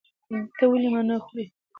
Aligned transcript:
ته 0.57 0.63
ولې 0.71 0.89
مڼه 0.93 1.17
خورې؟ 1.23 1.45